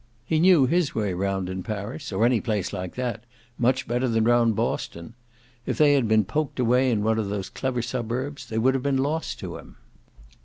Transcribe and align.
He 0.25 0.39
knew 0.39 0.65
his 0.65 0.95
way 0.95 1.13
round 1.13 1.47
in 1.47 1.61
Paris 1.61 2.11
or 2.11 2.25
any 2.25 2.41
place 2.41 2.73
like 2.73 2.95
that 2.95 3.23
much 3.59 3.87
better 3.87 4.07
than 4.07 4.23
round 4.23 4.55
Boston; 4.55 5.13
if 5.67 5.77
they 5.77 5.93
had 5.93 6.07
been 6.07 6.25
poked 6.25 6.59
away 6.59 6.89
in 6.89 7.03
one 7.03 7.19
of 7.19 7.29
those 7.29 7.51
clever 7.51 7.83
suburbs 7.83 8.47
they 8.47 8.57
would 8.57 8.73
have 8.73 8.81
been 8.81 8.97
lost 8.97 9.37
to 9.41 9.57
him. 9.59 9.75